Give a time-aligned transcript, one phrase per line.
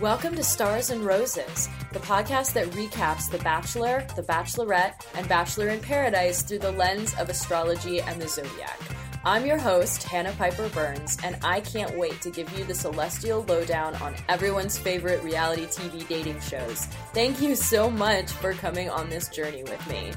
[0.00, 5.70] Welcome to Stars and Roses, the podcast that recaps The Bachelor, The Bachelorette, and Bachelor
[5.70, 8.78] in Paradise through the lens of astrology and the zodiac.
[9.24, 13.44] I'm your host, Hannah Piper Burns, and I can't wait to give you the celestial
[13.48, 16.86] lowdown on everyone's favorite reality TV dating shows.
[17.12, 20.12] Thank you so much for coming on this journey with me.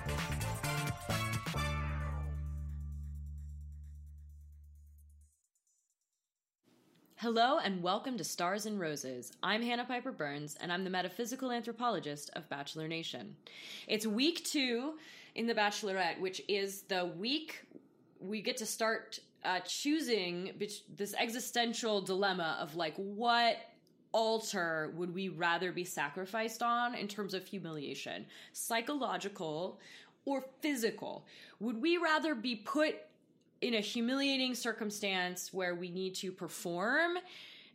[7.33, 9.31] Hello and welcome to Stars and Roses.
[9.41, 13.37] I'm Hannah Piper Burns and I'm the metaphysical anthropologist of Bachelor Nation.
[13.87, 14.95] It's week two
[15.35, 17.61] in The Bachelorette, which is the week
[18.19, 20.51] we get to start uh, choosing
[20.93, 23.55] this existential dilemma of like what
[24.11, 29.79] altar would we rather be sacrificed on in terms of humiliation psychological
[30.25, 31.25] or physical
[31.61, 32.95] would we rather be put
[33.61, 37.17] in a humiliating circumstance where we need to perform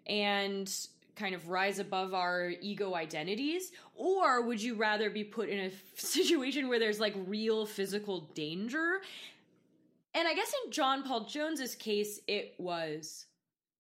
[0.07, 0.73] and
[1.15, 3.73] kind of rise above our ego identities?
[3.95, 9.01] Or would you rather be put in a situation where there's like real physical danger?
[10.15, 13.27] And i guess in john paul jones's case it was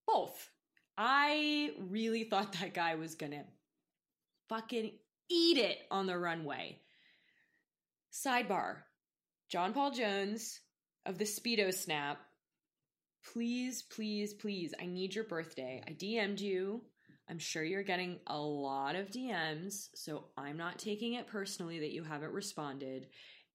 [0.07, 0.51] both.
[0.99, 3.45] I really thought that guy was gonna
[4.49, 4.93] fucking
[5.29, 6.79] eat it on the runway.
[8.13, 8.77] Sidebar
[9.49, 10.61] john paul jones
[11.07, 12.19] of the Speedo snap.
[13.33, 15.83] Please, please, please, I need your birthday.
[15.87, 16.83] I DM'd you.
[17.29, 21.93] I'm sure you're getting a lot of DMs, so I'm not taking it personally that
[21.93, 23.09] you haven't responded.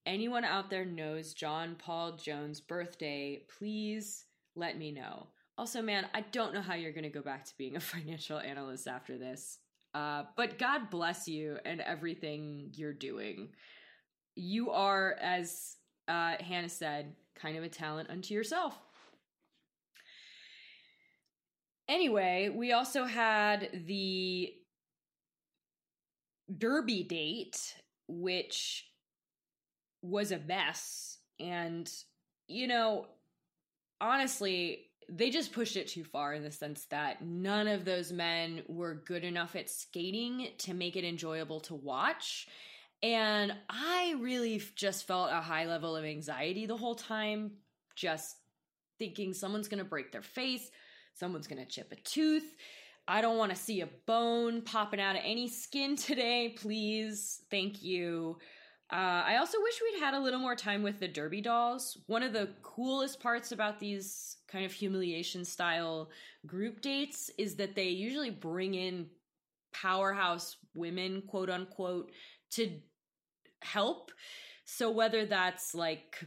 [0.05, 5.27] Anyone out there knows John Paul Jones' birthday, please let me know.
[5.57, 8.39] Also, man, I don't know how you're going to go back to being a financial
[8.39, 9.59] analyst after this.
[9.93, 13.49] Uh, but God bless you and everything you're doing.
[14.35, 15.75] You are, as
[16.07, 18.77] uh, Hannah said, kind of a talent unto yourself.
[21.87, 24.53] Anyway, we also had the
[26.57, 27.75] Derby date,
[28.07, 28.85] which
[30.01, 31.17] was a mess.
[31.39, 31.91] And,
[32.47, 33.07] you know,
[33.99, 38.63] honestly, they just pushed it too far in the sense that none of those men
[38.67, 42.47] were good enough at skating to make it enjoyable to watch.
[43.03, 47.51] And I really just felt a high level of anxiety the whole time,
[47.95, 48.35] just
[48.99, 50.69] thinking someone's gonna break their face,
[51.13, 52.55] someone's gonna chip a tooth.
[53.07, 57.41] I don't wanna see a bone popping out of any skin today, please.
[57.49, 58.37] Thank you.
[58.91, 61.97] Uh, I also wish we'd had a little more time with the Derby dolls.
[62.07, 66.09] One of the coolest parts about these kind of humiliation style
[66.45, 69.07] group dates is that they usually bring in
[69.73, 72.11] powerhouse women, quote unquote,
[72.51, 72.81] to
[73.61, 74.11] help.
[74.65, 76.25] So whether that's like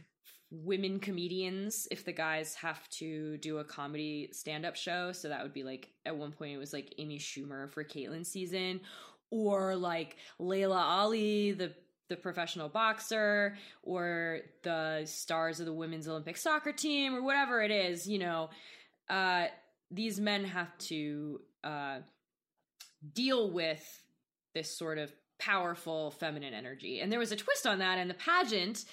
[0.51, 5.53] women comedians if the guys have to do a comedy stand-up show so that would
[5.53, 8.79] be like at one point it was like amy schumer for Kaitlyn season
[9.31, 11.73] or like laila ali the
[12.09, 17.71] the professional boxer or the stars of the women's olympic soccer team or whatever it
[17.71, 18.49] is you know
[19.09, 19.45] uh
[19.89, 21.97] these men have to uh
[23.13, 24.03] deal with
[24.53, 26.99] this sort of powerful feminine energy.
[26.99, 28.85] And there was a twist on that in the pageant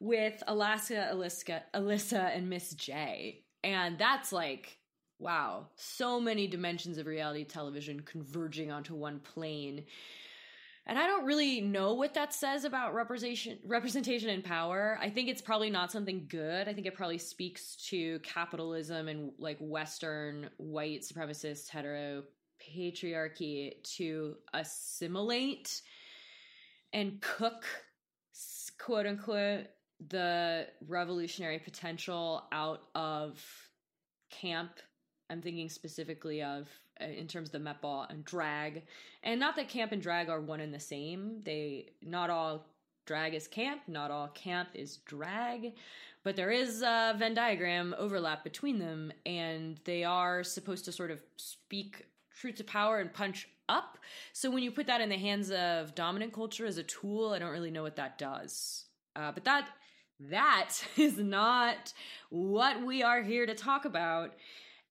[0.00, 3.42] with Alaska, Alyssa, Alyssa and Miss J.
[3.64, 4.78] And that's like,
[5.18, 9.84] wow, so many dimensions of reality television converging onto one plane.
[10.86, 14.98] And I don't really know what that says about representation representation and power.
[15.02, 16.66] I think it's probably not something good.
[16.66, 22.22] I think it probably speaks to capitalism and like western white supremacist hetero
[22.74, 25.82] patriarchy to assimilate
[26.92, 27.64] and cook
[28.78, 29.66] quote unquote
[30.08, 33.44] the revolutionary potential out of
[34.30, 34.70] camp.
[35.30, 36.68] I'm thinking specifically of
[37.00, 38.84] uh, in terms of the met ball and drag.
[39.22, 41.42] And not that camp and drag are one and the same.
[41.44, 42.66] They not all
[43.08, 45.72] drag is camp not all camp is drag
[46.24, 51.10] but there is a venn diagram overlap between them and they are supposed to sort
[51.10, 52.04] of speak
[52.40, 53.98] truth to power and punch up.
[54.32, 57.38] So when you put that in the hands of dominant culture as a tool, I
[57.38, 58.86] don't really know what that does.
[59.16, 59.68] Uh, but that
[60.20, 61.92] that is not
[62.30, 64.34] what we are here to talk about.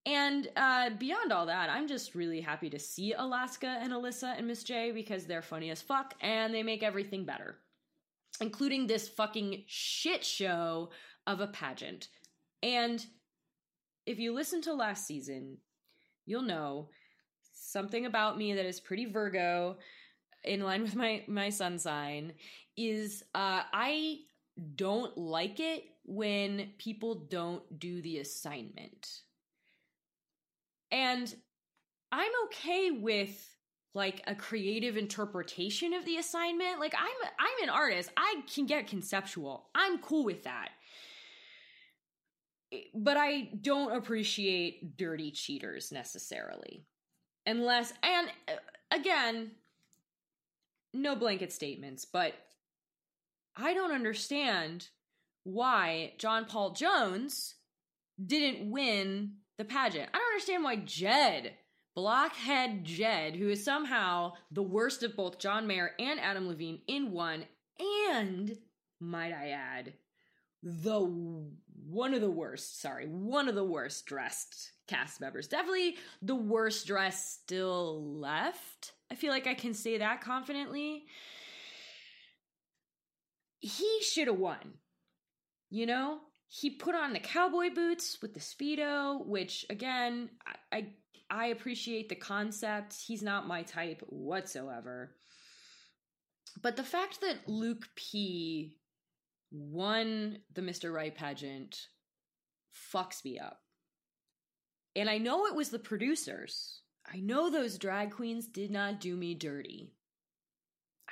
[0.05, 4.47] And uh, beyond all that, I'm just really happy to see Alaska and Alyssa and
[4.47, 7.57] Miss J because they're funny as fuck and they make everything better,
[8.39, 10.91] including this fucking shit show
[11.25, 12.07] of a pageant.
[12.63, 13.05] And
[14.05, 15.57] if you listen to last season,
[16.25, 16.88] you'll know
[17.59, 19.77] something about me that is pretty Virgo
[20.44, 22.33] in line with my my sun sign
[22.75, 24.19] is uh I
[24.75, 29.21] don't like it when people don't do the assignment.
[30.92, 31.33] And
[32.12, 33.56] I'm okay with
[33.94, 36.80] like a creative interpretation of the assignment.
[36.80, 38.12] Like I'm I'm an artist.
[38.15, 39.68] I can get conceptual.
[39.75, 40.69] I'm cool with that.
[42.94, 46.86] But I don't appreciate dirty cheaters necessarily.
[47.47, 48.51] Unless and uh,
[48.91, 49.51] again,
[50.94, 52.33] no blanket statements, but
[53.55, 54.89] I don't understand
[55.44, 57.55] why John Paul Jones
[58.23, 60.09] didn't win the pageant.
[60.13, 61.53] I don't understand why Jed,
[61.95, 67.11] blockhead Jed, who is somehow the worst of both John Mayer and Adam Levine in
[67.11, 67.45] one,
[67.79, 68.57] and
[68.99, 69.94] might I add,
[70.61, 75.48] the one of the worst, sorry, one of the worst dressed cast members.
[75.48, 78.94] Definitely the worst dress still left.
[79.12, 81.06] I feel like I can say that confidently.
[83.60, 84.75] He should have won.
[85.69, 90.30] You know, he put on the cowboy boots with the speedo, which again,
[90.72, 90.88] I, I
[91.30, 92.95] I appreciate the concept.
[93.06, 95.16] He's not my type whatsoever.
[96.62, 98.78] But the fact that Luke P
[99.51, 100.94] won the Mr.
[100.94, 101.88] Right pageant
[102.94, 103.60] fucks me up.
[104.97, 106.81] And I know it was the producers.
[107.07, 109.94] I know those drag queens did not do me dirty.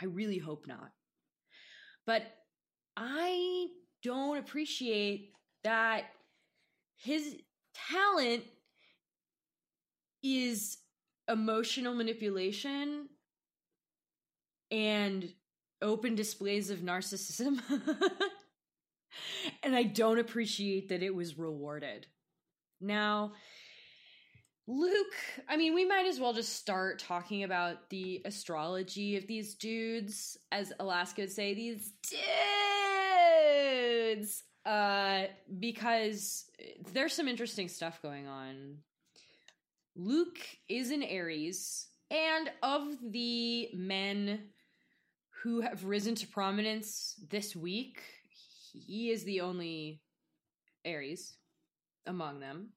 [0.01, 0.91] I really hope not.
[2.07, 2.23] But
[2.97, 3.67] I
[4.01, 5.33] don't appreciate
[5.63, 6.05] that
[6.97, 7.35] his
[7.91, 8.43] talent
[10.23, 10.77] is
[11.29, 13.07] emotional manipulation
[14.71, 15.31] and
[15.83, 17.61] open displays of narcissism.
[19.63, 22.07] and I don't appreciate that it was rewarded.
[22.81, 23.33] Now,
[24.67, 25.13] Luke,
[25.47, 30.39] I mean, we might as well just start talking about the astrology of these dudes,
[30.51, 31.94] as Alaska would say, these
[34.15, 35.25] dudes, uh,
[35.59, 36.45] because
[36.94, 38.77] there's some interesting stuff going on.
[39.95, 44.50] Luke is an Aries, and of the men
[45.44, 48.01] who have risen to prominence this week,
[48.73, 50.01] he is the only
[50.83, 51.35] Aries
[52.07, 52.69] among them.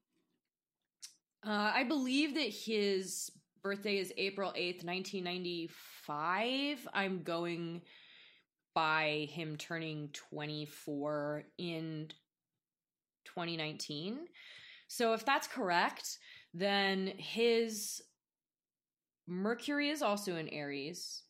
[1.46, 3.30] Uh, I believe that his
[3.62, 6.88] birthday is April 8th, 1995.
[6.92, 7.82] I'm going
[8.74, 12.08] by him turning 24 in
[13.24, 14.18] 2019.
[14.88, 16.18] So if that's correct,
[16.54, 18.02] then his
[19.26, 21.24] Mercury is also in Aries,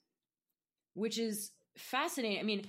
[0.94, 2.38] which is fascinating.
[2.38, 2.66] I mean,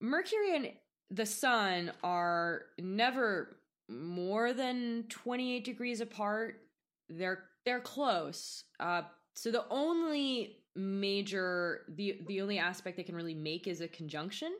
[0.00, 0.72] Mercury and
[1.10, 3.59] the Sun are never
[3.90, 6.60] more than 28 degrees apart.
[7.08, 8.64] They're they're close.
[8.78, 9.02] Uh,
[9.34, 14.52] so the only major the the only aspect they can really make is a conjunction,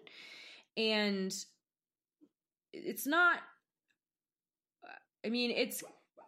[0.77, 1.35] and
[2.73, 3.39] it's not.
[5.25, 5.85] I mean, it's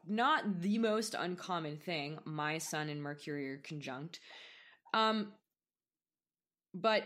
[0.07, 2.19] not the most uncommon thing.
[2.25, 4.21] My Sun and Mercury are conjunct.
[4.93, 5.33] Um,
[6.75, 7.05] but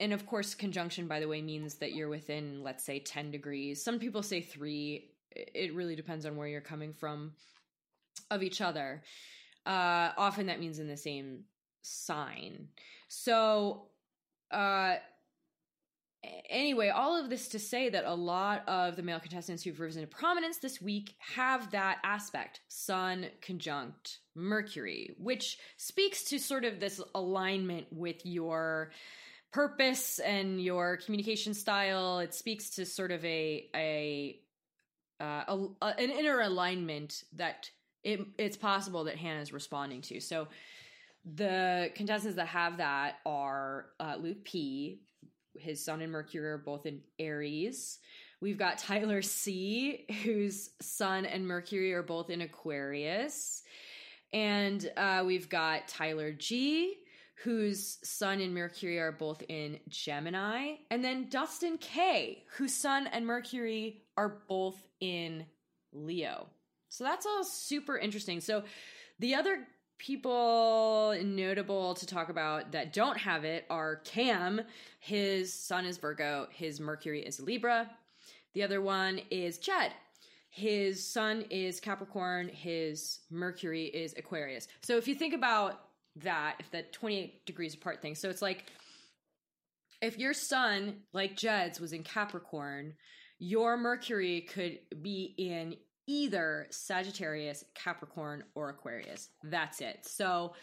[0.00, 3.82] and of course conjunction by the way means that you're within let's say 10 degrees
[3.82, 7.32] some people say 3 it really depends on where you're coming from
[8.30, 9.02] of each other.
[9.66, 11.44] Uh, often that means in the same
[11.82, 12.68] sign.
[13.08, 13.88] So,
[14.50, 14.96] uh,
[16.48, 20.02] anyway, all of this to say that a lot of the male contestants who've risen
[20.02, 26.80] to prominence this week have that aspect Sun conjunct Mercury, which speaks to sort of
[26.80, 28.92] this alignment with your
[29.52, 32.18] purpose and your communication style.
[32.20, 34.40] It speaks to sort of a a
[35.20, 37.70] uh, a, a, an inner alignment that
[38.04, 40.20] it, it's possible that Hannah is responding to.
[40.20, 40.48] So
[41.34, 45.02] the contestants that have that are uh, Luke P.
[45.58, 47.98] His Sun and Mercury are both in Aries.
[48.40, 53.64] We've got Tyler C, whose Sun and Mercury are both in Aquarius.
[54.32, 56.94] And uh, we've got Tyler G,
[57.42, 60.74] whose Sun and Mercury are both in Gemini.
[60.90, 65.46] And then Dustin K, whose Sun and Mercury are both in
[65.92, 66.48] Leo.
[66.88, 68.40] So that's all super interesting.
[68.40, 68.64] So
[69.20, 69.64] the other
[69.98, 74.60] people notable to talk about that don't have it are Cam.
[74.98, 77.88] His sun is Virgo, his Mercury is Libra.
[78.54, 79.92] The other one is Jed.
[80.50, 84.66] His sun is Capricorn, his Mercury is Aquarius.
[84.82, 85.78] So if you think about
[86.16, 88.64] that, if that 28 degrees apart thing, so it's like
[90.00, 92.94] if your sun, like Jed's, was in Capricorn,
[93.38, 95.76] your Mercury could be in
[96.06, 99.28] either Sagittarius, Capricorn, or Aquarius.
[99.44, 100.00] That's it.
[100.02, 100.54] So,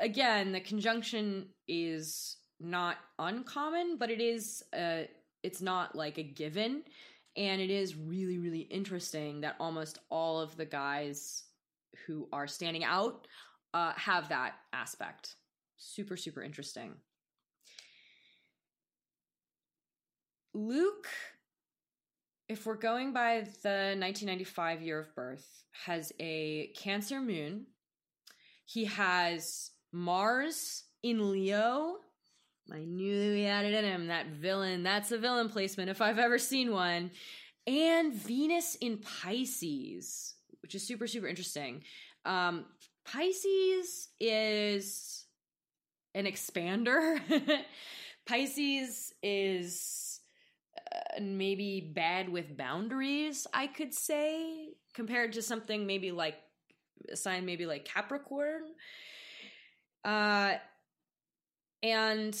[0.00, 5.02] again, the conjunction is not uncommon, but it is uh
[5.42, 6.82] it's not like a given.
[7.36, 11.44] And it is really, really interesting that almost all of the guys
[12.06, 13.26] who are standing out
[13.74, 15.36] uh, have that aspect.
[15.76, 16.94] Super, super interesting.
[20.54, 21.08] Luke,
[22.48, 25.46] if we're going by the 1995 year of birth,
[25.84, 27.66] has a Cancer moon.
[28.64, 31.96] He has Mars in Leo.
[32.72, 34.06] I knew we had it in him.
[34.08, 34.82] That villain.
[34.82, 37.10] That's a villain placement if I've ever seen one.
[37.66, 41.82] And Venus in Pisces, which is super, super interesting.
[42.24, 42.64] Um,
[43.04, 45.24] Pisces is
[46.14, 47.20] an expander.
[48.26, 49.80] Pisces is
[51.20, 56.36] maybe bad with boundaries, I could say, compared to something maybe like
[57.10, 58.62] a sign maybe like Capricorn.
[60.04, 60.54] Uh,
[61.82, 62.38] and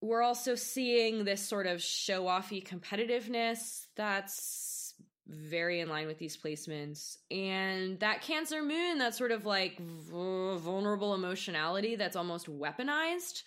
[0.00, 4.94] we're also seeing this sort of show offy competitiveness that's
[5.28, 7.16] very in line with these placements.
[7.30, 13.42] And that Cancer moon, that sort of like vulnerable emotionality that's almost weaponized.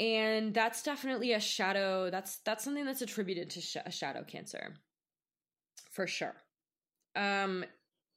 [0.00, 2.10] And that's definitely a shadow.
[2.10, 4.74] That's that's something that's attributed to sh- a shadow cancer,
[5.92, 6.34] for sure.
[7.14, 7.64] Um,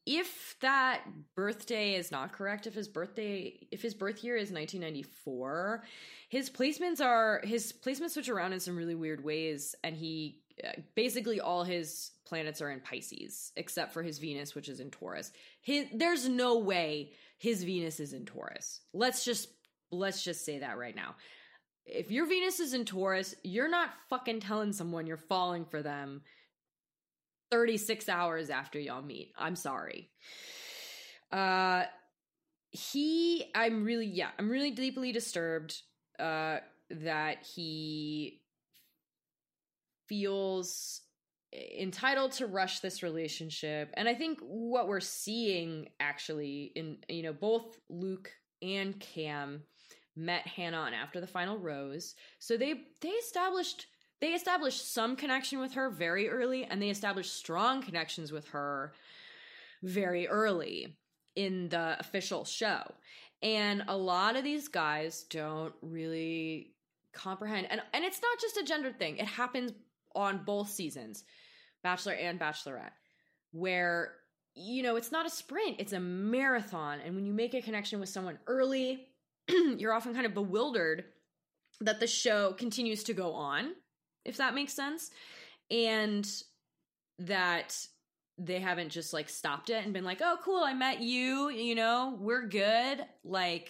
[0.07, 1.01] if that
[1.36, 5.84] birthday is not correct, if his birthday, if his birth year is 1994,
[6.29, 10.41] his placements are his placements switch around in some really weird ways, and he
[10.96, 15.31] basically all his planets are in Pisces except for his Venus, which is in Taurus.
[15.62, 18.81] His, there's no way his Venus is in Taurus.
[18.93, 19.50] Let's just
[19.91, 21.15] let's just say that right now.
[21.88, 26.22] If your Venus is in Taurus, you're not fucking telling someone you're falling for them
[27.51, 29.32] 36 hours after y'all meet.
[29.38, 30.10] I'm sorry.
[31.32, 31.84] Uh
[32.72, 35.82] he I'm really yeah, I'm really deeply disturbed
[36.20, 36.58] uh
[36.89, 38.41] that he
[40.08, 41.01] feels
[41.53, 47.32] entitled to rush this relationship and i think what we're seeing actually in you know
[47.32, 49.63] both luke and cam
[50.17, 52.15] met hannah on after the final rose.
[52.39, 53.86] So they they established
[54.19, 58.93] they established some connection with her very early and they established strong connections with her
[59.83, 60.97] very early
[61.36, 62.81] in the official show.
[63.43, 66.74] And a lot of these guys don't really
[67.13, 69.17] comprehend and and it's not just a gender thing.
[69.17, 69.71] It happens
[70.15, 71.24] on both seasons,
[71.83, 72.93] Bachelor and Bachelorette,
[73.51, 74.13] where
[74.55, 77.00] you know it's not a sprint, it's a marathon.
[77.05, 79.07] And when you make a connection with someone early,
[79.77, 81.06] you're often kind of bewildered
[81.82, 83.74] that the show continues to go on,
[84.25, 85.12] if that makes sense.
[85.70, 86.27] And
[87.20, 87.75] that
[88.38, 91.75] they haven't just like stopped it and been like, oh, cool, I met you, you
[91.75, 93.04] know, we're good.
[93.24, 93.70] Like,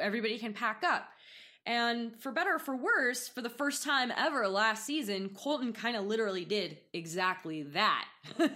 [0.00, 1.08] everybody can pack up.
[1.64, 5.96] And for better or for worse, for the first time ever last season, Colton kind
[5.96, 8.04] of literally did exactly that.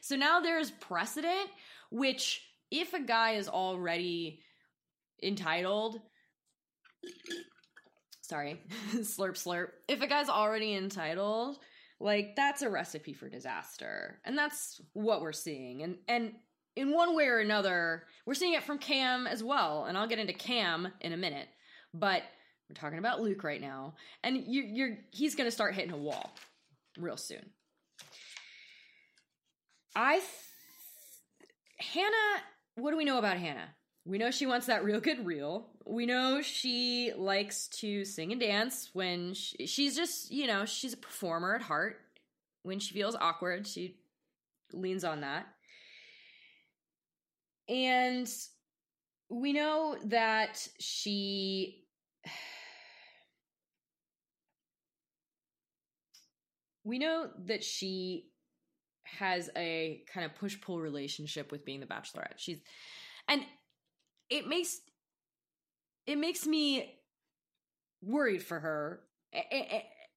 [0.00, 1.50] so now there's precedent,
[1.90, 4.40] which if a guy is already
[5.22, 6.00] entitled,
[8.22, 8.60] sorry,
[8.96, 11.58] slurp slurp, if a guy's already entitled,
[12.00, 14.20] like that's a recipe for disaster.
[14.24, 15.82] And that's what we're seeing.
[15.82, 16.32] And, and,
[16.76, 20.18] in one way or another, we're seeing it from Cam as well, and I'll get
[20.18, 21.48] into Cam in a minute.
[21.92, 22.22] But
[22.68, 25.98] we're talking about Luke right now, and you, you're he's going to start hitting a
[25.98, 26.34] wall
[26.98, 27.44] real soon.
[29.94, 30.26] I th-
[31.78, 32.42] Hannah,
[32.76, 33.68] what do we know about Hannah?
[34.04, 35.68] We know she wants that real good reel.
[35.86, 40.94] We know she likes to sing and dance when she, she's just, you know, she's
[40.94, 42.00] a performer at heart.
[42.64, 43.98] When she feels awkward, she
[44.72, 45.46] leans on that.
[47.68, 48.28] And
[49.28, 51.84] we know that she
[56.84, 58.26] we know that she
[59.04, 62.38] has a kind of push pull relationship with being the bachelorette.
[62.38, 62.58] She's
[63.28, 63.42] and
[64.32, 64.80] it makes
[66.06, 66.98] it makes me
[68.02, 69.00] worried for her.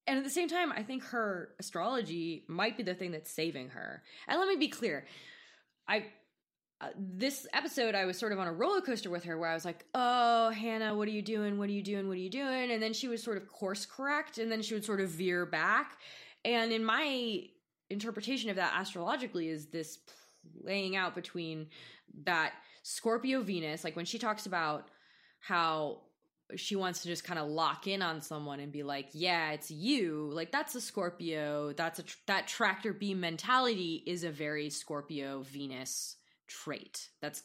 [0.08, 3.70] And at the same time, I think her astrology might be the thing that's saving
[3.70, 4.04] her.
[4.28, 5.06] And let me be clear.
[5.88, 6.06] I
[6.82, 9.54] uh, this episode, I was sort of on a roller coaster with her where I
[9.54, 11.58] was like, Oh, Hannah, what are you doing?
[11.58, 12.08] What are you doing?
[12.08, 12.72] What are you doing?
[12.72, 15.46] And then she would sort of course correct and then she would sort of veer
[15.46, 15.98] back.
[16.44, 17.44] And in my
[17.90, 20.00] interpretation of that astrologically, is this
[20.62, 21.68] playing out between
[22.26, 22.54] that
[22.88, 24.90] Scorpio Venus, like when she talks about
[25.40, 26.02] how
[26.56, 29.72] she wants to just kind of lock in on someone and be like, "Yeah, it's
[29.72, 31.74] you." Like that's a Scorpio.
[31.74, 37.10] That's a tr- that tractor beam mentality is a very Scorpio Venus trait.
[37.24, 37.42] That's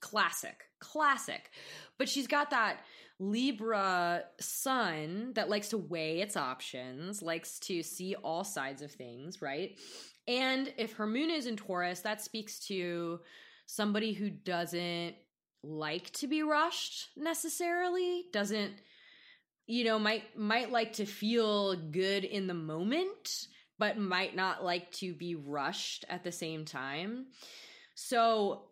[0.00, 1.50] classic, classic.
[1.98, 2.78] But she's got that
[3.18, 9.42] Libra sun that likes to weigh its options, likes to see all sides of things,
[9.42, 9.78] right?
[10.26, 13.20] And if her moon is in Taurus, that speaks to
[13.66, 15.14] somebody who doesn't
[15.62, 18.74] like to be rushed necessarily, doesn't
[19.66, 24.90] you know, might might like to feel good in the moment, but might not like
[24.92, 27.26] to be rushed at the same time.
[27.94, 28.66] So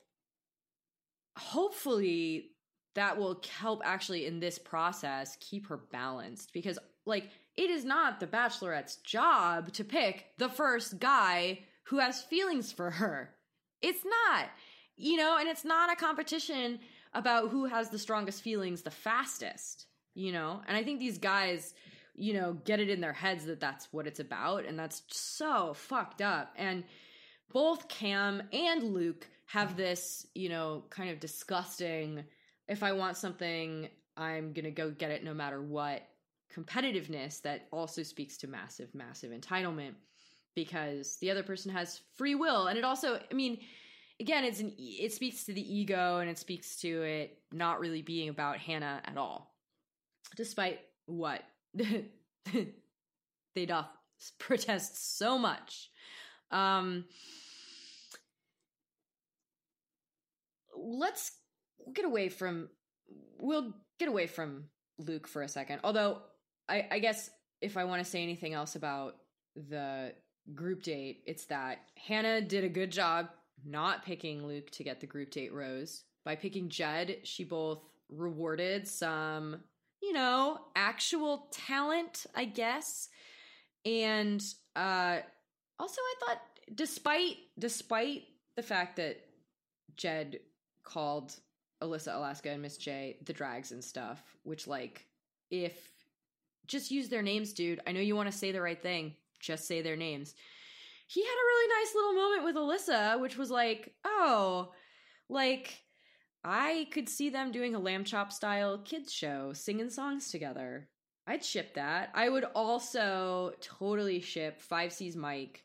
[1.37, 2.51] hopefully
[2.95, 8.21] that will help actually in this process keep her balanced because like it is not
[8.21, 13.35] the bachelorette's job to pick the first guy who has feelings for her.
[13.81, 14.49] It's not.
[15.03, 16.79] You know, and it's not a competition
[17.13, 20.63] about who has the strongest feelings the fastest, you know?
[20.69, 21.75] And I think these guys,
[22.15, 25.75] you know, get it in their heads that that's what it's about and that's so
[25.75, 26.55] fucked up.
[26.57, 26.85] And
[27.53, 32.23] both Cam and Luke have this, you know, kind of disgusting
[32.69, 36.09] if I want something, I'm going to go get it no matter what
[36.55, 39.95] competitiveness that also speaks to massive massive entitlement
[40.55, 43.59] because the other person has free will and it also I mean
[44.23, 48.03] again it's an it speaks to the ego and it speaks to it not really
[48.03, 49.55] being about Hannah at all
[50.37, 51.43] despite what
[51.75, 53.89] they doth
[54.39, 55.91] protest so much
[56.51, 57.05] um
[60.77, 61.33] let's
[61.93, 62.69] get away from
[63.39, 64.65] we'll get away from
[64.99, 65.81] Luke for a second.
[65.85, 66.19] Although
[66.69, 69.17] I, I guess if I want to say anything else about
[69.55, 70.13] the
[70.55, 73.29] group date, it's that Hannah did a good job
[73.65, 76.05] not picking Luke to get the group date rose.
[76.25, 79.61] By picking Jed, she both rewarded some,
[80.03, 83.09] you know, actual talent, I guess.
[83.85, 84.43] And
[84.77, 85.19] uh
[85.79, 86.41] also I thought
[86.75, 88.23] despite despite
[88.57, 89.21] the fact that
[89.97, 90.41] Jed
[90.85, 91.35] called
[91.83, 95.07] Alyssa, Alaska, and Miss J the drags and stuff, which like
[95.51, 95.75] if
[96.67, 97.81] just use their names, dude.
[97.87, 99.15] I know you want to say the right thing.
[99.41, 100.35] Just say their names.
[101.13, 104.73] He had a really nice little moment with Alyssa, which was like, oh,
[105.29, 105.83] like
[106.43, 110.89] I could see them doing a lamb chop style kids show, singing songs together.
[111.27, 112.11] I'd ship that.
[112.15, 115.65] I would also totally ship Five C's Mike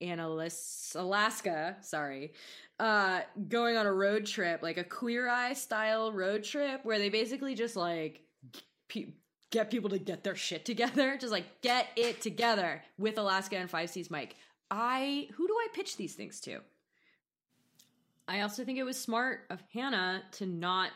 [0.00, 2.32] and Alaska, sorry,
[2.80, 7.08] uh, going on a road trip, like a queer eye style road trip, where they
[7.08, 8.22] basically just like
[9.52, 13.70] get people to get their shit together, just like get it together with Alaska and
[13.70, 14.34] Five C's Mike.
[14.72, 16.60] I who do I pitch these things to?
[18.26, 20.90] I also think it was smart of Hannah to not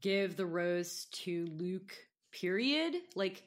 [0.00, 1.94] give the rose to Luke.
[2.32, 2.96] Period.
[3.14, 3.44] Like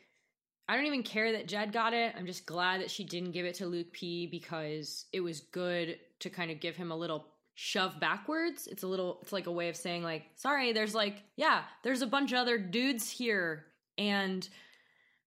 [0.70, 2.16] I don't even care that Jed got it.
[2.18, 6.00] I'm just glad that she didn't give it to Luke P because it was good
[6.20, 8.68] to kind of give him a little shove backwards.
[8.68, 12.02] It's a little it's like a way of saying like, sorry, there's like, yeah, there's
[12.02, 13.66] a bunch of other dudes here
[13.98, 14.48] and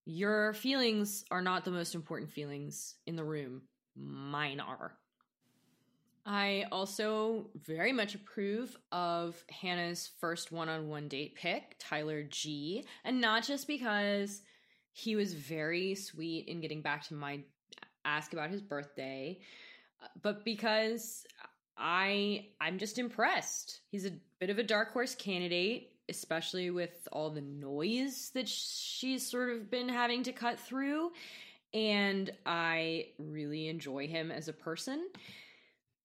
[0.06, 3.62] your feelings are not the most important feelings in the room.
[3.96, 4.92] Mine are.
[6.26, 12.86] I also very much approve of Hannah's first one on one date pick, Tyler G.
[13.04, 14.42] And not just because
[14.92, 17.40] he was very sweet in getting back to my
[18.04, 19.38] ask about his birthday,
[20.22, 21.26] but because
[21.76, 23.80] I I'm just impressed.
[23.90, 29.28] He's a bit of a dark horse candidate, especially with all the noise that she's
[29.28, 31.12] sort of been having to cut through,
[31.74, 35.08] and I really enjoy him as a person.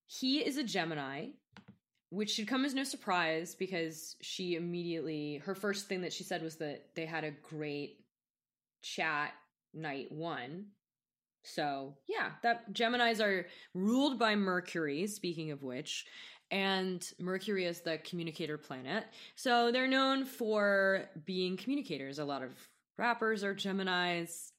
[0.07, 1.27] He is a Gemini,
[2.09, 6.41] which should come as no surprise because she immediately her first thing that she said
[6.41, 7.99] was that they had a great
[8.81, 9.33] chat
[9.73, 10.65] night one.
[11.43, 16.05] So, yeah, that Geminis are ruled by Mercury, speaking of which,
[16.51, 19.05] and Mercury is the communicator planet.
[19.35, 22.19] So, they're known for being communicators.
[22.19, 22.51] A lot of
[22.97, 24.51] rappers are Geminis.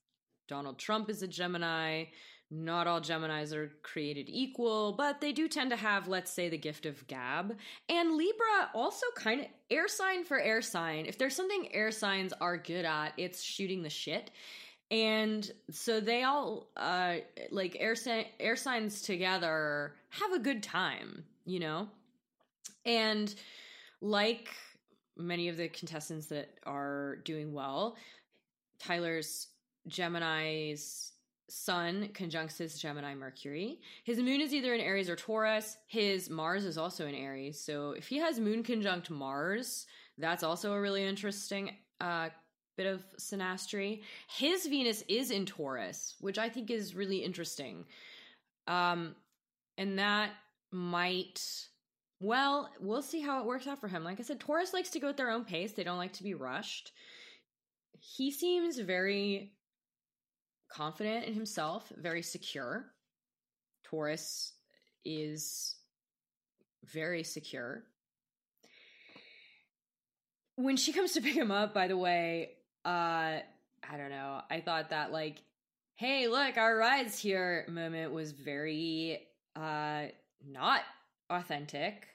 [0.51, 2.07] Donald Trump is a Gemini.
[2.51, 6.59] Not all Geminis are created equal, but they do tend to have, let's say, the
[6.59, 7.57] gift of gab.
[7.89, 11.07] And Libra also kind of air sign for air sign.
[11.07, 14.33] If there's something air signs are good at, it's shooting the shit.
[14.91, 17.19] And so they all, uh,
[17.53, 17.95] like air,
[18.41, 21.87] air signs together have a good time, you know?
[22.85, 23.33] And
[24.01, 24.49] like
[25.17, 27.97] many of the contestants that are doing well,
[28.81, 29.47] Tyler's
[29.91, 31.13] Gemini's
[31.51, 33.81] Sun conjuncts his Gemini Mercury.
[34.05, 35.77] His moon is either in Aries or Taurus.
[35.89, 37.61] His Mars is also in Aries.
[37.61, 42.29] So if he has moon conjunct Mars, that's also a really interesting uh,
[42.77, 44.03] bit of synastry.
[44.29, 47.85] His Venus is in Taurus, which I think is really interesting.
[48.69, 49.17] Um,
[49.77, 50.31] and that
[50.71, 51.43] might,
[52.21, 54.05] well, we'll see how it works out for him.
[54.05, 56.23] Like I said, Taurus likes to go at their own pace, they don't like to
[56.23, 56.93] be rushed.
[57.99, 59.53] He seems very
[60.73, 62.87] confident in himself, very secure.
[63.85, 64.53] Taurus
[65.05, 65.77] is
[66.85, 67.85] very secure.
[70.57, 72.51] when she comes to pick him up, by the way,
[72.85, 73.41] uh,
[73.89, 74.43] I don't know.
[74.51, 75.43] I thought that like,
[75.95, 80.05] hey, look, our ride's here moment was very uh
[80.47, 80.83] not
[81.29, 82.07] authentic.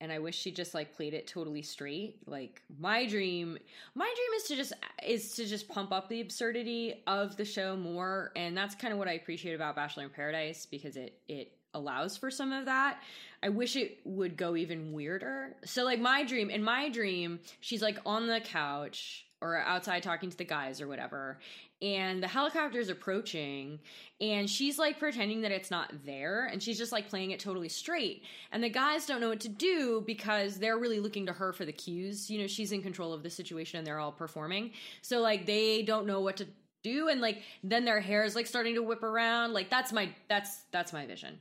[0.00, 2.18] And I wish she just like played it totally straight.
[2.26, 3.58] Like my dream,
[3.94, 4.72] my dream is to just
[5.06, 8.98] is to just pump up the absurdity of the show more, and that's kind of
[8.98, 13.00] what I appreciate about Bachelor in Paradise because it it allows for some of that.
[13.42, 15.56] I wish it would go even weirder.
[15.64, 20.30] So like my dream, in my dream, she's like on the couch or outside talking
[20.30, 21.38] to the guys or whatever.
[21.80, 23.78] And the helicopter's approaching
[24.20, 27.70] and she's like pretending that it's not there and she's just like playing it totally
[27.70, 28.22] straight.
[28.52, 31.64] And the guys don't know what to do because they're really looking to her for
[31.64, 32.30] the cues.
[32.30, 34.72] You know she's in control of the situation and they're all performing.
[35.00, 36.46] So like they don't know what to
[36.82, 39.54] do and like then their hair is like starting to whip around.
[39.54, 41.38] Like that's my that's that's my vision.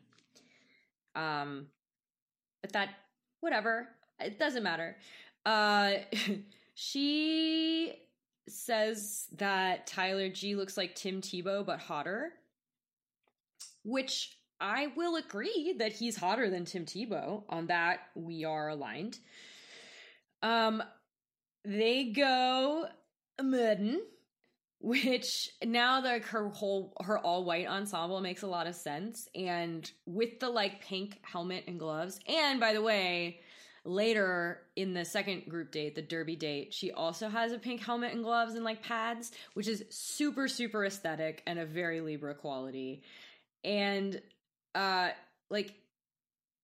[1.16, 1.68] Um
[2.62, 2.90] but that
[3.42, 3.90] whatever.
[4.22, 4.96] It doesn't matter.
[5.46, 5.96] Uh
[6.82, 7.94] she
[8.48, 12.32] says that tyler g looks like tim tebow but hotter
[13.84, 17.44] which i will agree that he's hotter than tim tebow.
[17.50, 19.20] On that we are aligned.
[20.42, 20.82] Um
[21.66, 22.88] they go
[23.42, 24.00] mudding
[24.80, 29.92] which now like her whole her all white ensemble makes a lot of sense and
[30.06, 33.42] with the like pink helmet and gloves and by the way
[33.90, 38.14] later in the second group date the derby date she also has a pink helmet
[38.14, 43.02] and gloves and like pads which is super super aesthetic and a very libra quality
[43.64, 44.22] and
[44.76, 45.10] uh
[45.50, 45.74] like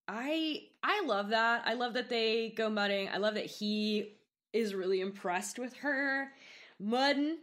[0.07, 4.13] i i love that i love that they go mudding i love that he
[4.53, 6.31] is really impressed with her
[6.79, 7.37] mudding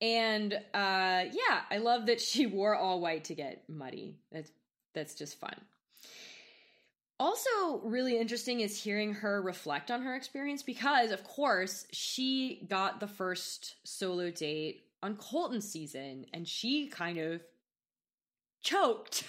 [0.00, 4.18] and uh yeah, I love that she wore all white to get muddy.
[4.30, 4.50] That's
[4.94, 5.56] that's just fun.
[7.24, 13.00] Also, really interesting is hearing her reflect on her experience because, of course, she got
[13.00, 17.40] the first solo date on Colton season and she kind of
[18.60, 19.24] choked.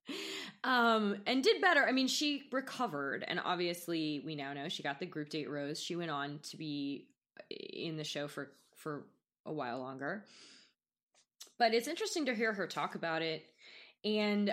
[0.64, 1.86] um and did better.
[1.88, 5.80] I mean, she recovered and obviously we now know she got the group date rose.
[5.82, 7.06] She went on to be
[7.48, 9.06] in the show for for
[9.46, 10.26] a while longer.
[11.58, 13.46] But it's interesting to hear her talk about it.
[14.04, 14.52] And uh,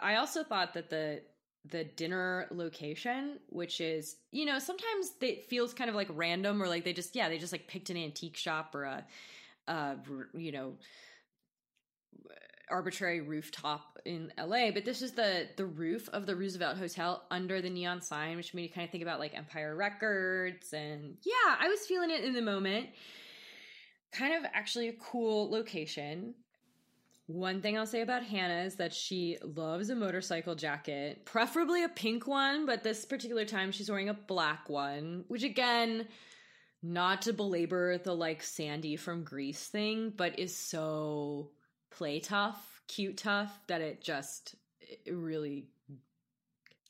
[0.00, 1.22] I also thought that the
[1.70, 6.68] the dinner location, which is, you know, sometimes it feels kind of like random or
[6.68, 9.96] like they just, yeah, they just like picked an antique shop or a,
[10.34, 10.74] you know,
[12.70, 17.62] arbitrary rooftop in LA, but this is the the roof of the Roosevelt Hotel under
[17.62, 21.56] the neon sign, which made me kind of think about like Empire Records and yeah,
[21.58, 22.88] I was feeling it in the moment
[24.12, 26.34] kind of actually a cool location.
[27.28, 31.88] One thing I'll say about Hannah is that she loves a motorcycle jacket, preferably a
[31.90, 36.08] pink one, but this particular time she's wearing a black one, which again,
[36.82, 41.50] not to belabor the like Sandy from Grease thing, but is so
[41.90, 45.66] play tough, cute tough that it just it really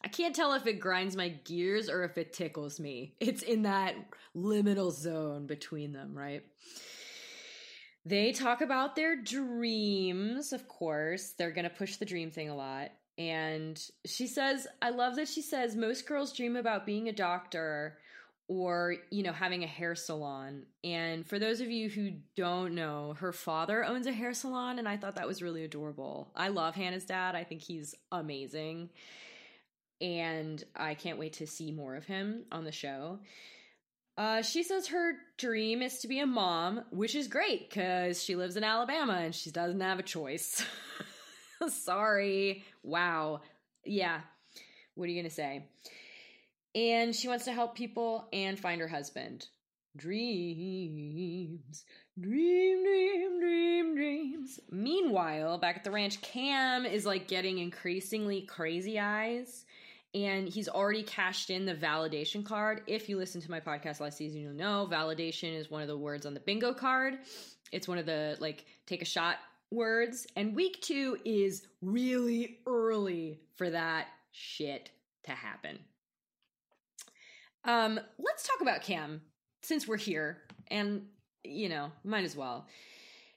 [0.04, 3.16] I can't tell if it grinds my gears or if it tickles me.
[3.18, 3.96] It's in that
[4.36, 6.44] liminal zone between them, right?
[8.08, 11.34] They talk about their dreams, of course.
[11.36, 12.90] They're going to push the dream thing a lot.
[13.18, 17.98] And she says, I love that she says most girls dream about being a doctor
[18.48, 20.62] or, you know, having a hair salon.
[20.82, 24.88] And for those of you who don't know, her father owns a hair salon, and
[24.88, 26.30] I thought that was really adorable.
[26.34, 28.88] I love Hannah's dad, I think he's amazing.
[30.00, 33.18] And I can't wait to see more of him on the show.
[34.18, 38.34] Uh, she says her dream is to be a mom, which is great because she
[38.34, 40.66] lives in Alabama and she doesn't have a choice.
[41.68, 42.64] Sorry.
[42.82, 43.42] Wow.
[43.84, 44.22] Yeah.
[44.96, 45.68] What are you going to say?
[46.74, 49.46] And she wants to help people and find her husband.
[49.96, 51.84] Dreams,
[52.20, 54.60] dream, dream, dream, dreams.
[54.68, 59.64] Meanwhile, back at the ranch, Cam is like getting increasingly crazy eyes
[60.14, 62.82] and he's already cashed in the validation card.
[62.86, 65.96] If you listen to my podcast last season, you'll know validation is one of the
[65.96, 67.18] words on the bingo card.
[67.72, 69.36] It's one of the like take a shot
[69.70, 70.26] words.
[70.36, 74.90] And week two is really early for that shit
[75.24, 75.78] to happen.
[77.64, 79.20] Um, let's talk about Cam
[79.62, 81.02] since we're here, and
[81.44, 82.66] you know, might as well.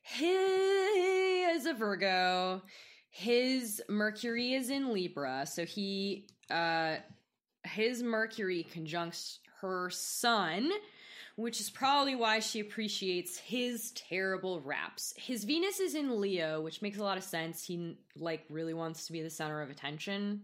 [0.03, 2.61] He is a Virgo.
[3.09, 6.97] His Mercury is in Libra, so he uh,
[7.63, 10.71] his Mercury conjuncts her sun,
[11.35, 15.13] which is probably why she appreciates his terrible raps.
[15.17, 17.63] His Venus is in Leo, which makes a lot of sense.
[17.63, 20.41] He like really wants to be the center of attention.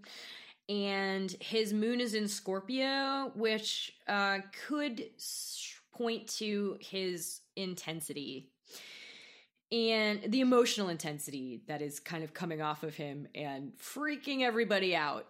[0.70, 5.04] and his moon is in Scorpio, which uh, could
[5.94, 8.50] point to his intensity
[9.72, 14.96] and the emotional intensity that is kind of coming off of him and freaking everybody
[14.96, 15.28] out.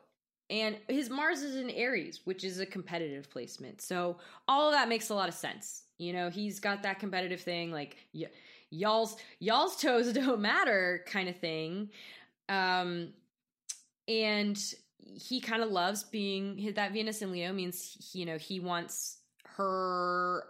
[0.49, 3.81] And his Mars is in Aries, which is a competitive placement.
[3.81, 5.83] So all of that makes a lot of sense.
[5.97, 8.29] You know, he's got that competitive thing, like y-
[8.69, 11.89] y'all's y'all's toes don't matter kind of thing.
[12.47, 13.09] Um,
[14.07, 14.57] and
[14.99, 19.17] he kind of loves being that Venus in Leo means you know he wants
[19.57, 20.43] her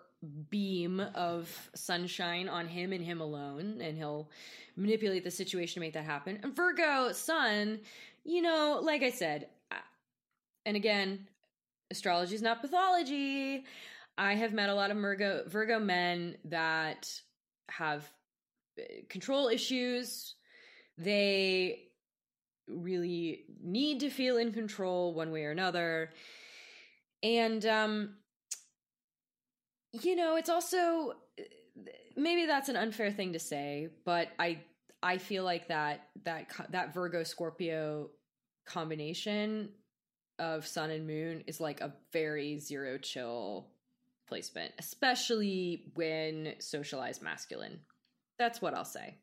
[0.49, 4.29] beam of sunshine on him and him alone, and he'll
[4.75, 6.39] manipulate the situation to make that happen.
[6.43, 7.79] And Virgo Sun,
[8.23, 9.47] you know, like I said,
[10.67, 11.27] and again,
[11.89, 13.63] astrology is not pathology.
[14.17, 17.09] I have met a lot of Virgo Virgo men that
[17.69, 18.07] have
[18.77, 20.35] uh, control issues.
[20.97, 21.83] They
[22.67, 26.11] really need to feel in control one way or another.
[27.23, 28.15] And um
[29.93, 31.13] you know, it's also
[32.17, 34.59] maybe that's an unfair thing to say, but I
[35.01, 38.09] I feel like that that that Virgo Scorpio
[38.65, 39.69] combination
[40.39, 43.67] of sun and moon is like a very zero chill
[44.27, 47.79] placement, especially when socialized masculine.
[48.37, 49.15] That's what I'll say.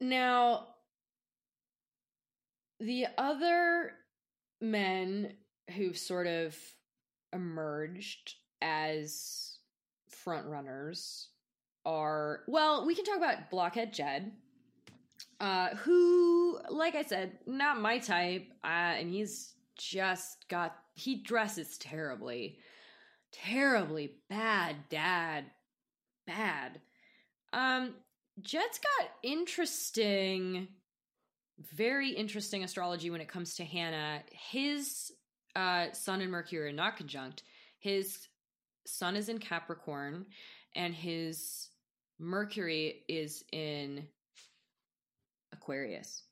[0.00, 0.68] Now,
[2.78, 3.92] the other
[4.60, 5.34] men
[5.74, 6.56] who've sort of
[7.32, 9.58] emerged as
[10.08, 11.28] front runners
[11.84, 14.32] are well, we can talk about Blockhead Jed,
[15.40, 18.66] uh, who, like I said, not my type, uh,
[18.98, 22.58] and he's just got he dresses terribly,
[23.32, 25.44] terribly bad dad,
[26.26, 26.80] bad.
[27.52, 27.94] Um,
[28.42, 30.68] Jed's got interesting
[31.72, 34.22] very interesting astrology when it comes to Hannah.
[34.30, 35.12] His
[35.56, 37.42] uh, Sun and Mercury are not conjunct.
[37.78, 38.28] His
[38.86, 40.26] Sun is in Capricorn,
[40.74, 41.70] and his
[42.18, 44.06] Mercury is in
[45.68, 46.22] Aquarius.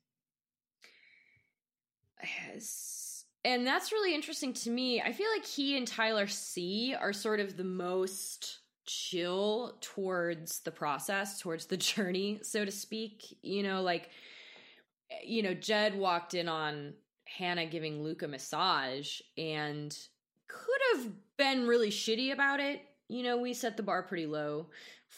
[3.45, 5.01] And that's really interesting to me.
[5.03, 10.71] I feel like he and Tyler C are sort of the most chill towards the
[10.71, 13.39] process, towards the journey, so to speak.
[13.43, 14.11] You know, like
[15.23, 16.95] you know, Jed walked in on
[17.25, 19.97] Hannah giving Luke a massage and
[20.49, 22.81] could have been really shitty about it.
[23.09, 24.71] You know, we set the bar pretty low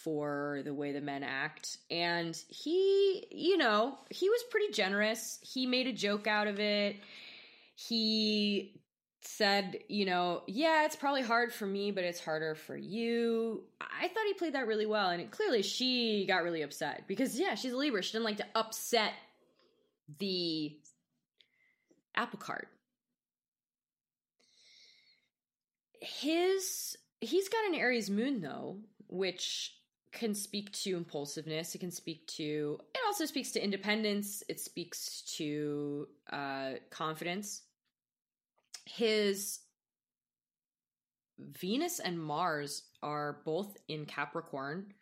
[0.02, 1.78] for the way the men act.
[1.90, 5.38] And he, you know, he was pretty generous.
[5.42, 6.96] He made a joke out of it.
[7.74, 8.80] He
[9.22, 13.64] said, you know, yeah, it's probably hard for me, but it's harder for you.
[13.80, 15.10] I thought he played that really well.
[15.10, 18.02] And it, clearly she got really upset because, yeah, she's a Libra.
[18.02, 19.12] She didn't like to upset
[20.18, 20.76] the
[22.14, 22.68] apple cart.
[26.00, 29.74] His he's got an Aries moon though, which
[30.12, 31.74] can speak to impulsiveness.
[31.74, 34.42] It can speak to it also speaks to independence.
[34.48, 37.62] It speaks to uh, confidence.
[38.84, 39.60] His
[41.38, 44.92] Venus and Mars are both in Capricorn.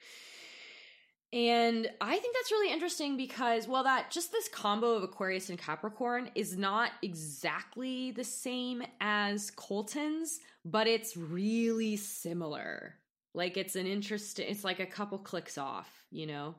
[1.32, 5.58] And I think that's really interesting because, well, that just this combo of Aquarius and
[5.58, 12.94] Capricorn is not exactly the same as Colton's, but it's really similar.
[13.36, 16.54] Like it's an interesting, it's like a couple clicks off, you know?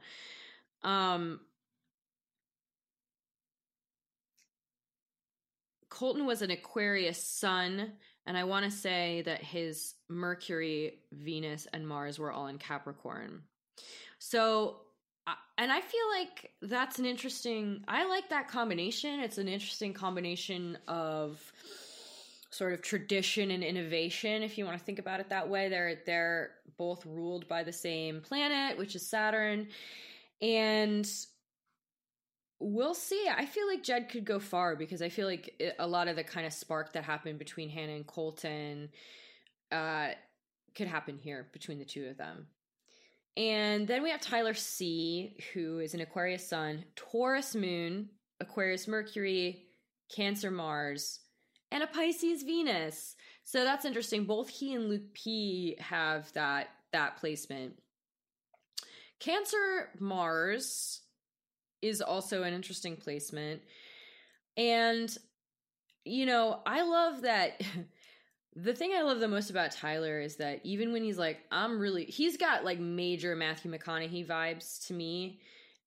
[0.83, 1.39] Um,
[5.89, 7.93] Colton was an Aquarius sun,
[8.27, 13.41] and I want to say that his Mercury, Venus, and Mars were all in Capricorn.
[14.19, 14.81] So,
[15.57, 19.19] and I feel like that's an interesting, I like that combination.
[19.21, 21.41] It's an interesting combination of
[22.57, 25.69] sort of tradition and innovation if you want to think about it that way.
[25.69, 29.67] They're they're both ruled by the same planet which is Saturn.
[30.41, 31.09] And
[32.59, 33.27] we'll see.
[33.29, 36.15] I feel like jed could go far because i feel like it, a lot of
[36.15, 38.89] the kind of spark that happened between hannah and colton
[39.71, 40.09] uh,
[40.75, 42.47] could happen here between the two of them.
[43.35, 49.65] And then we have Tyler C, who is an Aquarius Sun, Taurus Moon, Aquarius Mercury,
[50.15, 51.19] Cancer Mars,
[51.71, 53.15] and a Pisces Venus.
[53.43, 54.25] So that's interesting.
[54.25, 57.79] Both he and Luke P have that that placement.
[59.19, 61.01] Cancer Mars
[61.81, 63.61] is also an interesting placement.
[64.55, 65.15] And
[66.05, 67.61] you know, I love that
[68.57, 71.79] the thing I love the most about Tyler is that even when he's like, I'm
[71.79, 75.39] really, he's got like major Matthew McConaughey vibes to me.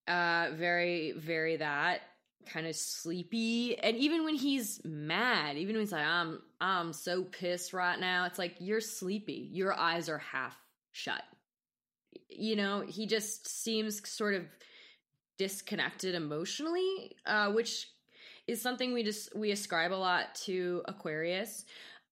[0.06, 2.02] Uh, very, very that.
[2.46, 3.78] Kind of sleepy.
[3.78, 8.26] And even when he's mad even when he's like i'm i'm so pissed right now
[8.26, 9.48] it's like you're sleepy.
[9.52, 10.56] Your eyes are half
[10.92, 11.22] shut.
[12.28, 14.44] You know he just seems sort of
[15.38, 17.88] disconnected emotionally uh, which
[18.46, 21.64] is something we just we ascribe a lot to aquarius.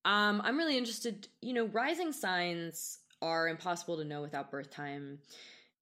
[0.04, 5.18] Um, i'm really interested you know rising signs are impossible to know without birth time.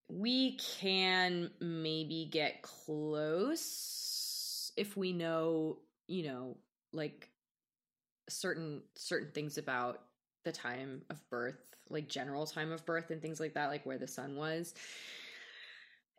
[0.09, 4.06] We can maybe get close
[4.77, 6.57] if we know, you know,
[6.93, 7.31] like
[8.29, 10.03] certain certain things about
[10.45, 11.59] the time of birth,
[11.89, 14.75] like general time of birth and things like that, like where the sun was.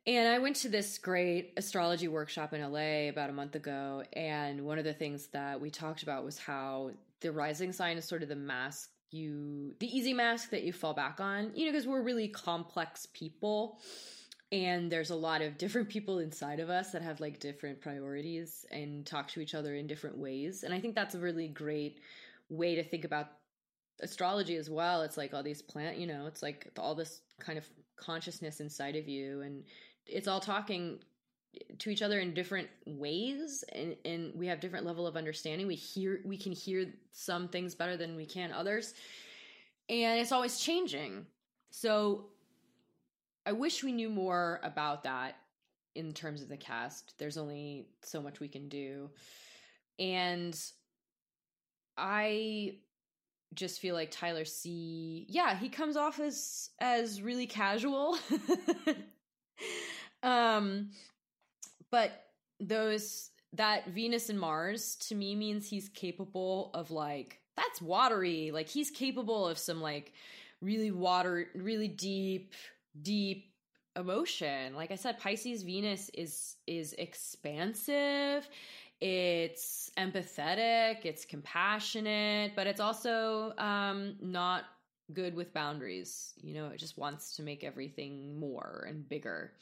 [0.05, 4.03] And I went to this great astrology workshop in LA about a month ago.
[4.13, 8.05] And one of the things that we talked about was how the rising sign is
[8.05, 11.71] sort of the mask you the easy mask that you fall back on you know
[11.71, 13.79] because we're really complex people
[14.51, 18.65] and there's a lot of different people inside of us that have like different priorities
[18.71, 20.63] and talk to each other in different ways.
[20.63, 21.99] And i think that's a really great
[22.49, 23.27] way to think about
[24.01, 25.01] astrology as well.
[25.01, 28.95] It's like all these plant you know it's like all this kind of consciousness inside
[28.95, 29.41] of you.
[29.41, 29.63] And
[30.05, 30.99] it's all talking
[31.79, 33.63] to each other in different ways.
[33.73, 35.67] And, and we have different level of understanding.
[35.67, 38.93] We hear we can hear some things better than we can others.
[39.89, 41.25] And it's always changing.
[41.71, 42.27] So
[43.47, 45.37] i wish we knew more about that
[45.95, 47.15] in terms of the cast.
[47.17, 49.09] There's only so much we can do.
[49.99, 50.55] And
[51.99, 52.75] i
[53.55, 58.17] just feel like tyler c yeah he comes off as as really casual.
[60.23, 60.89] Um
[61.89, 62.11] but
[62.59, 68.51] those that Venus and Mars to me means he's capable of like that's watery.
[68.51, 70.13] Like he's capable of some like
[70.61, 72.53] really water really deep
[73.01, 73.53] deep
[73.95, 74.75] emotion.
[74.75, 78.47] Like I said Pisces Venus is is expansive.
[78.99, 84.65] It's empathetic, it's compassionate, but it's also um not
[85.13, 86.33] good with boundaries.
[86.41, 89.53] You know, it just wants to make everything more and bigger.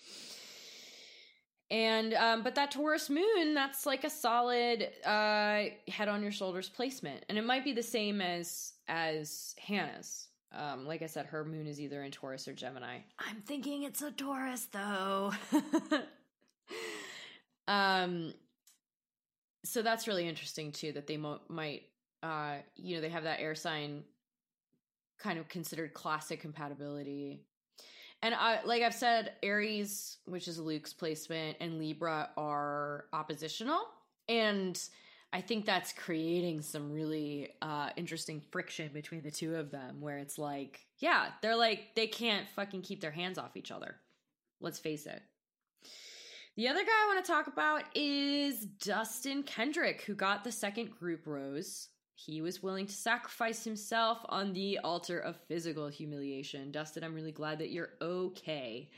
[1.71, 6.69] And um, but that Taurus moon, that's like a solid uh, head on your shoulders
[6.69, 10.27] placement, and it might be the same as as Hannah's.
[10.57, 12.99] Um, like I said, her moon is either in Taurus or Gemini.
[13.19, 15.33] I'm thinking it's a Taurus though.
[17.67, 18.33] um,
[19.63, 20.91] so that's really interesting too.
[20.93, 21.83] That they mo- might,
[22.23, 24.03] uh, you know, they have that air sign
[25.17, 27.45] kind of considered classic compatibility
[28.25, 33.81] and I, like I've said, Aries, which is Luke's placement, and Libra are oppositional.
[34.27, 34.81] And
[35.35, 40.17] I think that's creating some really uh, interesting friction between the two of them, where
[40.17, 43.97] it's like, yeah, they're like, they can't fucking keep their hands off each other.
[44.61, 45.21] Let's face it.
[46.55, 50.91] The other guy I want to talk about is Dustin Kendrick, who got the second
[50.97, 56.71] group rose he was willing to sacrifice himself on the altar of physical humiliation.
[56.71, 58.89] Dustin, I'm really glad that you're okay.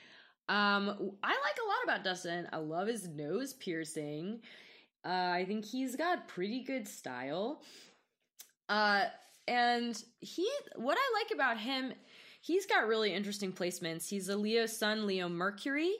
[0.49, 2.47] Um, I like a lot about Dustin.
[2.53, 4.41] I love his nose piercing.
[5.07, 7.61] Uh, I think he's got pretty good style.
[8.67, 9.05] Uh,
[9.47, 11.93] and he, what I like about him,
[12.41, 14.09] he's got really interesting placements.
[14.09, 15.93] He's a Leo Sun, Leo Mercury.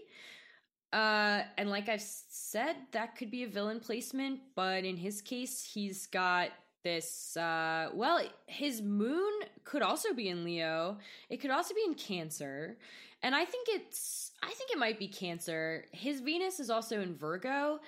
[0.91, 5.63] Uh, and like I've said, that could be a villain placement, but in his case,
[5.63, 6.50] he's got
[6.84, 9.34] this uh well his moon
[9.65, 12.78] could also be in leo it could also be in cancer
[13.24, 17.15] and i think it's i think it might be cancer his venus is also in
[17.15, 17.80] virgo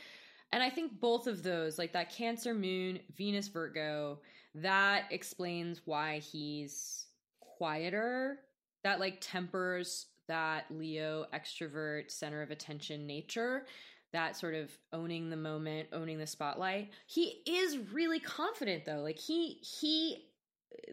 [0.52, 4.20] and i think both of those like that cancer moon venus virgo
[4.56, 7.06] that explains why he's
[7.40, 8.40] quieter
[8.84, 13.66] that like tempers that leo extrovert center of attention nature
[14.12, 16.92] that sort of owning the moment, owning the spotlight.
[17.06, 19.02] He is really confident though.
[19.02, 20.26] Like he he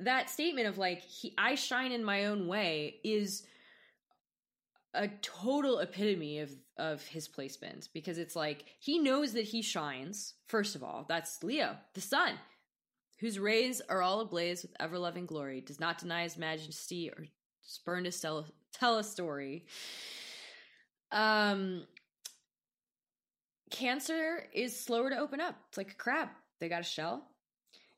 [0.00, 3.44] that statement of like he I shine in my own way is
[4.94, 10.34] a total epitome of of his placement because it's like he knows that he shines.
[10.46, 12.34] First of all, that's Leo, the sun,
[13.18, 17.26] whose rays are all ablaze with ever loving glory, does not deny his majesty or
[17.62, 19.66] spurn to tell, tell a story.
[21.12, 21.84] Um,
[23.70, 25.56] Cancer is slower to open up.
[25.68, 26.28] It's like a crab.
[26.60, 27.26] They got a shell.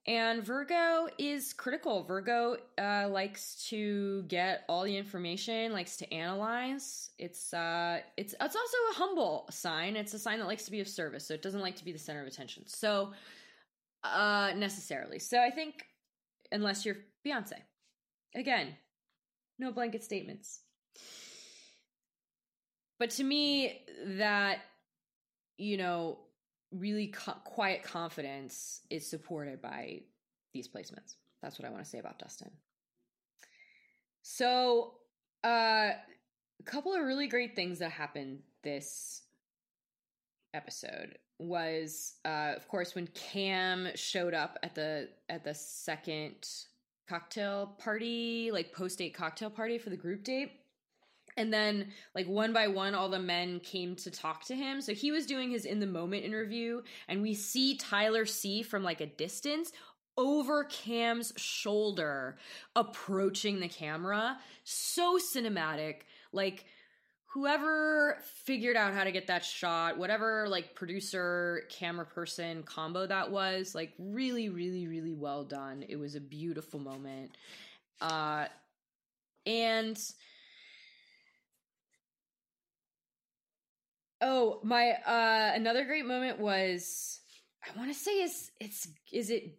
[0.09, 2.03] And Virgo is critical.
[2.03, 7.11] Virgo uh, likes to get all the information, likes to analyze.
[7.19, 9.97] It's uh, it's it's also a humble sign.
[9.97, 11.93] It's a sign that likes to be of service, so it doesn't like to be
[11.93, 12.67] the center of attention.
[12.67, 13.13] So,
[14.03, 15.19] uh, necessarily.
[15.19, 15.85] So I think,
[16.53, 16.97] unless you're
[17.27, 17.59] Beyonce,
[18.35, 18.69] again,
[19.59, 20.61] no blanket statements.
[22.99, 23.83] But to me,
[24.17, 24.61] that
[25.59, 26.19] you know,
[26.73, 30.01] really co- quiet confidence is supported by
[30.53, 31.17] these placements.
[31.43, 32.51] That's what I want to say about Dustin.
[34.23, 34.95] So,
[35.45, 35.93] uh,
[36.61, 39.23] a couple of really great things that happened this
[40.55, 46.49] episode was uh of course when Cam showed up at the at the second
[47.09, 50.53] cocktail party, like post date cocktail party for the group date.
[51.39, 54.81] And then, like, one by one, all the men came to talk to him.
[54.81, 58.83] So he was doing his in the moment interview, and we see Tyler C from
[58.83, 59.73] like a distance
[60.17, 62.37] over Cam's shoulder
[62.75, 64.39] approaching the camera.
[64.65, 66.01] So cinematic.
[66.33, 66.67] Like,
[67.33, 73.31] whoever figured out how to get that shot, whatever like producer, camera person combo that
[73.31, 75.85] was, like really, really, really well done.
[75.89, 77.37] It was a beautiful moment.
[78.01, 78.47] Uh
[79.47, 79.99] and
[84.21, 87.21] Oh, my uh another great moment was
[87.65, 89.59] I want to say is it's is it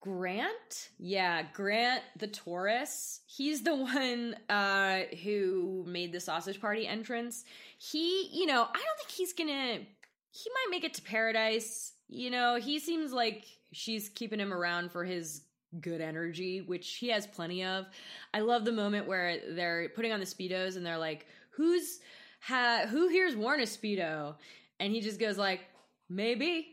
[0.00, 0.90] Grant?
[0.98, 3.20] Yeah, Grant the Taurus.
[3.26, 7.44] He's the one uh who made the sausage party entrance.
[7.78, 9.84] He, you know, I don't think he's going to
[10.30, 11.92] he might make it to paradise.
[12.08, 15.42] You know, he seems like she's keeping him around for his
[15.80, 17.86] good energy, which he has plenty of.
[18.32, 22.00] I love the moment where they're putting on the speedos and they're like, "Who's
[22.48, 24.34] ha- who here's worn a speedo?"
[24.80, 25.60] And he just goes like,
[26.08, 26.68] "Maybe,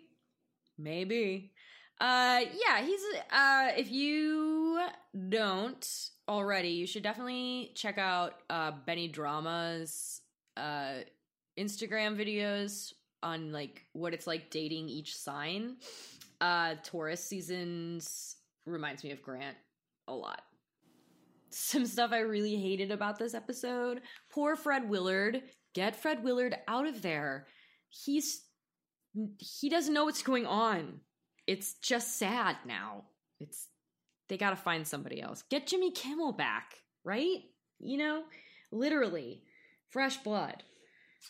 [0.78, 1.52] maybe."
[2.00, 3.02] Uh, yeah, he's
[3.32, 4.80] uh, if you
[5.30, 10.22] don't already, you should definitely check out uh Benny Drama's
[10.58, 11.02] uh
[11.58, 15.78] Instagram videos on like what it's like dating each sign.
[16.42, 19.58] Uh, Taurus seasons reminds me of Grant
[20.08, 20.44] a lot.
[21.56, 24.02] Some stuff I really hated about this episode.
[24.32, 25.44] Poor Fred Willard.
[25.74, 27.48] Get Fred Willard out of there.
[27.90, 28.42] He's
[29.40, 31.00] he doesn't know what's going on
[31.48, 33.04] it's just sad now.
[33.40, 33.68] It's
[34.28, 35.44] they got to find somebody else.
[35.50, 37.40] Get Jimmy Kimmel back, right?
[37.80, 38.24] You know,
[38.72, 39.44] literally
[39.90, 40.64] fresh blood.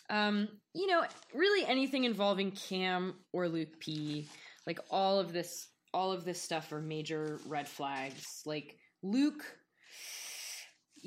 [0.08, 1.04] Um, you know,
[1.34, 4.28] really anything involving Cam or Luke P,
[4.66, 8.42] like all of this all of this stuff are major red flags.
[8.44, 9.44] Like Luke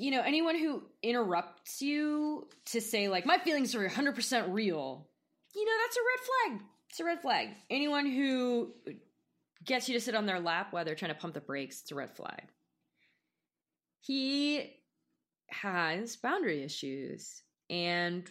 [0.00, 5.06] you know, anyone who interrupts you to say like my feelings are 100% real,
[5.54, 7.50] you know, that's a red flag it's a red flag.
[7.70, 8.72] Anyone who
[9.64, 11.92] gets you to sit on their lap while they're trying to pump the brakes, it's
[11.92, 12.42] a red flag.
[14.00, 14.74] He
[15.48, 18.28] has boundary issues, and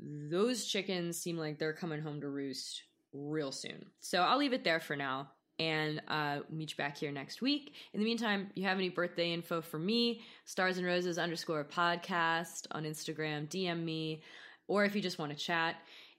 [0.00, 2.82] those chickens seem like they're coming home to roost
[3.12, 3.86] real soon.
[4.00, 7.74] So I'll leave it there for now and uh, meet you back here next week.
[7.92, 12.66] In the meantime, you have any birthday info for me, stars and roses underscore podcast
[12.72, 14.22] on Instagram, DM me,
[14.66, 15.76] or if you just want to chat.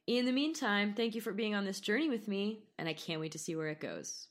[0.07, 3.19] In the meantime, thank you for being on this journey with me, and I can't
[3.19, 4.27] wait to see where it goes.